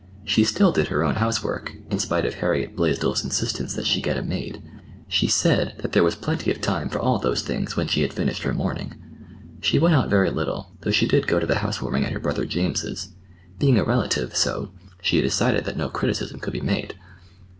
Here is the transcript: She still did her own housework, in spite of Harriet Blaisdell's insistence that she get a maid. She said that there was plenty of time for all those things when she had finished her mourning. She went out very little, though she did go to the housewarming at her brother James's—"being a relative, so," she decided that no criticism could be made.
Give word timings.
She 0.25 0.43
still 0.43 0.71
did 0.71 0.87
her 0.87 1.03
own 1.03 1.17
housework, 1.17 1.73
in 1.91 1.99
spite 1.99 2.25
of 2.25 2.33
Harriet 2.33 2.75
Blaisdell's 2.75 3.23
insistence 3.23 3.75
that 3.75 3.85
she 3.85 4.01
get 4.01 4.17
a 4.17 4.23
maid. 4.23 4.59
She 5.07 5.27
said 5.27 5.75
that 5.77 5.91
there 5.91 6.03
was 6.03 6.15
plenty 6.15 6.49
of 6.49 6.59
time 6.59 6.89
for 6.89 6.97
all 6.97 7.19
those 7.19 7.43
things 7.43 7.75
when 7.75 7.85
she 7.85 8.01
had 8.01 8.11
finished 8.11 8.41
her 8.41 8.51
mourning. 8.51 8.95
She 9.61 9.77
went 9.77 9.93
out 9.93 10.09
very 10.09 10.31
little, 10.31 10.71
though 10.81 10.89
she 10.89 11.07
did 11.07 11.27
go 11.27 11.39
to 11.39 11.45
the 11.45 11.59
housewarming 11.59 12.03
at 12.03 12.13
her 12.13 12.19
brother 12.19 12.45
James's—"being 12.45 13.77
a 13.77 13.83
relative, 13.83 14.35
so," 14.35 14.71
she 15.03 15.21
decided 15.21 15.65
that 15.65 15.77
no 15.77 15.87
criticism 15.87 16.39
could 16.39 16.53
be 16.53 16.61
made. 16.61 16.95